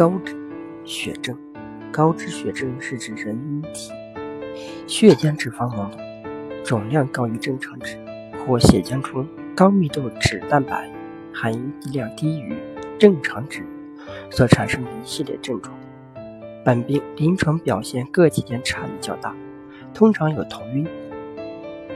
[0.00, 0.34] 高脂
[0.82, 1.36] 血症，
[1.92, 3.92] 高脂血症是指人体
[4.86, 5.98] 血浆脂肪浓度
[6.64, 7.98] 总量高于正常值，
[8.38, 10.90] 或血浆中高密度脂蛋白
[11.34, 11.52] 含
[11.92, 12.56] 量低于
[12.98, 13.62] 正常值
[14.30, 15.78] 所产生的一系列症状。
[16.64, 19.36] 本病临床表现各期间差异较大，
[19.92, 20.88] 通常有头晕、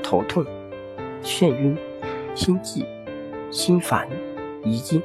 [0.02, 0.44] 头痛、
[1.22, 1.74] 眩晕、
[2.34, 2.84] 心悸、
[3.50, 4.06] 心烦、
[4.62, 5.00] 遗精、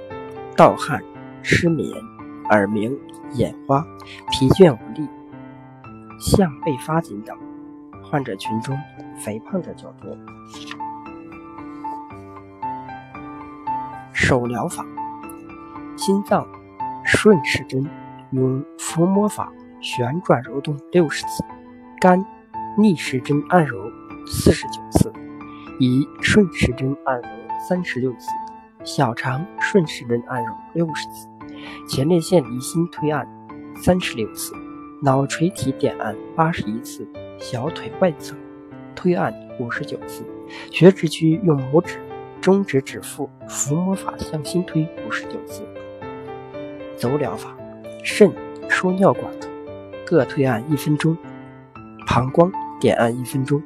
[0.57, 1.01] 盗汗、
[1.41, 1.89] 失眠、
[2.49, 2.97] 耳鸣、
[3.33, 3.85] 眼花、
[4.31, 5.07] 疲倦无力、
[6.19, 7.37] 项背发紧等。
[8.03, 8.77] 患者群中
[9.15, 10.17] 肥胖者较多。
[14.13, 14.85] 手疗法：
[15.95, 16.47] 心脏
[17.03, 17.87] 顺时针。
[18.31, 21.43] 用抚摸法旋转揉动六十次，
[21.99, 22.23] 肝
[22.77, 23.91] 逆时针按揉
[24.27, 25.11] 四十九次，
[25.79, 27.27] 乙顺时针按揉
[27.67, 28.29] 三十六次，
[28.83, 31.27] 小肠顺时针按揉六十次，
[31.87, 33.27] 前列腺离心推按
[33.75, 34.53] 三十六次，
[35.01, 37.07] 脑垂体点按八十一次，
[37.37, 38.35] 小腿外侧
[38.95, 40.23] 推按五十九次，
[40.71, 41.99] 血脂区用拇指、
[42.41, 45.63] 中指指腹抚摸法向心推五十九次，
[46.97, 47.55] 走疗法。
[48.01, 48.31] 肾
[48.69, 49.29] 输尿管
[50.05, 51.15] 各推按一分钟，
[52.07, 53.61] 膀胱点按一分钟，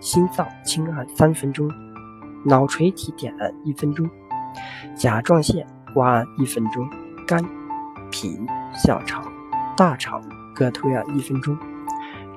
[0.00, 1.70] 心脏轻按三分钟，
[2.44, 4.08] 脑垂体点按一分钟，
[4.96, 6.88] 甲状腺刮按一分钟，
[7.26, 7.44] 肝、
[8.10, 8.40] 脾、
[8.72, 9.24] 小肠、
[9.76, 10.22] 大肠
[10.54, 11.58] 各推按一分钟。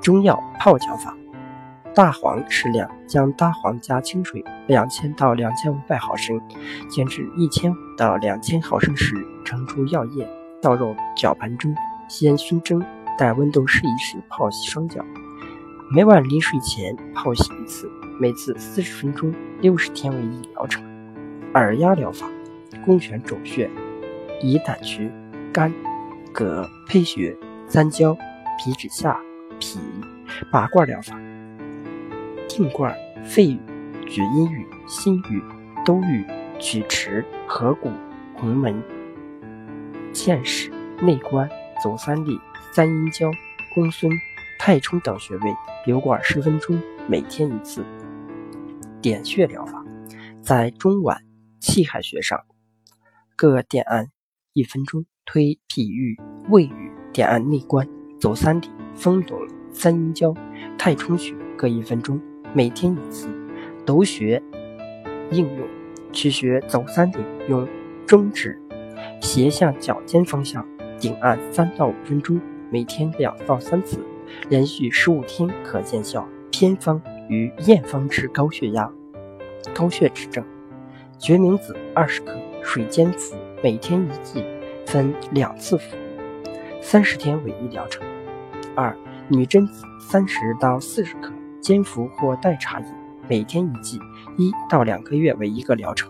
[0.02, 1.16] 中药泡脚法：
[1.94, 6.42] 大黄适量，将大黄加清水两千到两千五百毫升，
[6.90, 9.16] 煎至一千五到两千毫升时，
[9.46, 10.28] 盛出药液。
[10.62, 11.74] 倒入脚盆中，
[12.10, 12.84] 先熏蒸，
[13.18, 15.06] 待温度适宜时泡洗双脚。
[15.92, 20.84] 每晚临睡前泡洗一次，每次四十分钟，六十天为一疗程。
[21.54, 22.28] 耳压疗法：
[22.86, 23.70] 宫拳肘穴，
[24.42, 25.12] 以胆区、
[25.54, 25.74] 肝、
[26.34, 27.36] 膈配穴，
[27.68, 28.16] 三焦、
[28.58, 29.20] 皮脂下、
[29.60, 29.80] 脾。
[30.52, 31.20] 拔罐疗法：
[32.48, 33.60] 定罐、肺俞、
[34.08, 35.42] 厥阴俞、心俞、
[35.84, 36.24] 兜俞、
[36.60, 37.90] 曲池、合谷、
[38.36, 38.82] 鸿门。
[40.14, 40.72] 见识、
[41.02, 41.50] 内关、
[41.82, 42.40] 足三里、
[42.72, 43.32] 三阴交、
[43.74, 44.12] 公孙、
[44.60, 45.56] 太冲等穴位，
[45.86, 47.84] 留管十分钟，每天一次。
[49.02, 49.84] 点穴疗法，
[50.44, 51.18] 在中脘、
[51.60, 52.40] 气海穴上
[53.36, 54.08] 各点按
[54.54, 56.18] 一分钟，推脾俞、
[56.50, 57.88] 胃俞，点按内关，
[58.20, 59.40] 走三里、丰隆、
[59.72, 60.34] 三阴交、
[60.78, 62.20] 太冲穴各一分钟，
[62.54, 63.30] 每天一次。
[63.86, 64.42] 斗穴
[65.32, 65.68] 应用，
[66.12, 67.18] 取穴走三里，
[67.48, 67.68] 用
[68.08, 68.60] 中指。
[69.22, 70.68] 斜向脚尖方向
[71.00, 74.00] 顶按三到五分钟，每天两到三次，
[74.50, 76.28] 连续十五天可见效。
[76.52, 77.00] 偏方
[77.30, 78.92] 与验方治高血压、
[79.74, 80.44] 高血脂症：
[81.20, 84.46] 决明子二十克，水煎服，每天一剂，
[84.86, 85.98] 分两次服，
[86.82, 88.08] 三十天为一疗程。
[88.74, 88.96] 二、
[89.28, 92.86] 女贞子三十到四十克，煎服或代茶饮，
[93.28, 94.00] 每天一剂，
[94.38, 96.10] 一到两个月为一个疗程。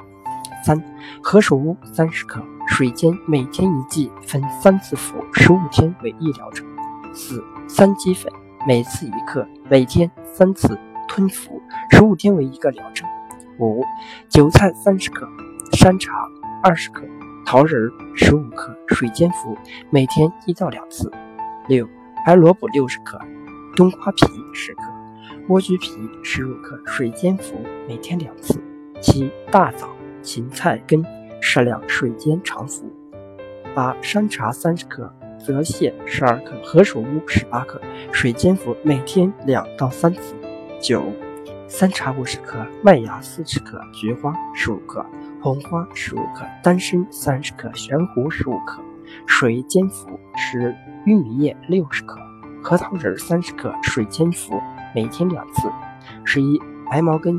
[0.64, 0.80] 三、
[1.24, 2.44] 何首乌三十克。
[2.68, 6.66] 水煎每天一剂，分三次服，十五天为一疗程。
[7.14, 8.32] 四三鸡粉
[8.68, 11.60] 每次一克，每天三次吞服，
[11.90, 13.10] 十五天为一个疗程。
[13.58, 13.84] 五
[14.30, 15.28] 韭菜三十克，
[15.74, 16.14] 山茶
[16.64, 17.02] 二十克，
[17.52, 19.58] 桃仁十五克，水煎服，
[19.90, 21.12] 每天一到两次。
[21.68, 21.90] 六
[22.24, 23.20] 白萝卜六十克，
[23.76, 24.84] 冬瓜皮十克，
[25.48, 25.90] 莴苣皮
[26.24, 27.56] 十五克，水煎服，
[27.88, 28.62] 每天两次。
[29.02, 29.90] 七大枣、
[30.22, 31.04] 芹菜根。
[31.42, 32.86] 适量水煎常服。
[33.74, 35.12] 八山茶三十克，
[35.44, 40.36] 泽泻十二克，何首乌十八克，水煎服，每天两到三次。
[40.80, 41.04] 九
[41.72, 45.06] 三茶五十克，麦芽四十克，菊花十五克，
[45.40, 48.82] 红花十五克，丹参三十克，玄胡十五克，
[49.28, 50.20] 水煎服。
[50.36, 50.76] 十
[51.06, 52.20] 玉米叶六十克，
[52.64, 54.60] 核桃仁三十克，水煎服，
[54.96, 55.72] 每天两次。
[56.26, 56.60] 十一
[56.90, 57.38] 白茅根。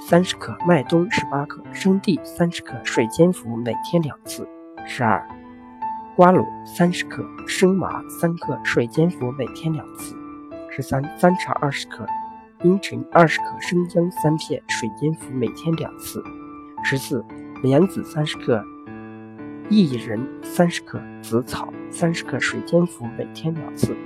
[0.00, 4.48] 三十克麦冬，十八克生地，三十克水煎服，每天两次。
[4.86, 5.22] 十二
[6.16, 10.16] 瓜蒌三十克，生麻三克，水煎服，每天两次。
[10.70, 12.06] 十三三茶二十克，
[12.62, 16.22] 茵陈二十克，生姜三片，水煎服，每天两次。
[16.84, 17.24] 十四
[17.62, 18.62] 莲子三十克，
[19.70, 23.96] 薏仁三十克，紫草三十克，水煎服，每天两次。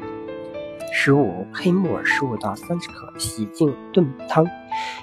[0.93, 4.47] 十五黑木耳十五到三十克，洗净炖汤，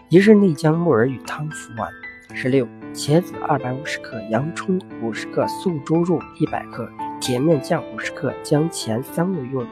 [0.08, 1.90] 一日内将木耳与汤服完。
[2.34, 6.90] 十六茄子二百五十克，洋葱五十克，素猪肉一百克，
[7.20, 9.68] 甜面酱五十克，将前三物用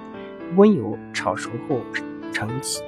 [0.57, 1.79] 温油炒熟后
[2.33, 2.81] 盛起，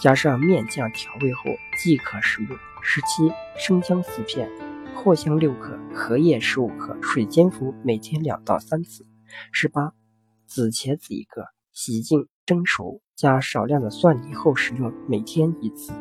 [0.00, 1.42] 加上面酱调味后
[1.76, 2.58] 即可食用。
[2.82, 4.48] 十七生姜四片，
[4.96, 9.04] 藿香六克，荷叶十五克，水煎服，每天两到三次。
[9.52, 9.92] 十八，
[10.46, 15.92] 紫茄子一个，洗净蒸熟，加少量的蒜泥后食用，每天一次。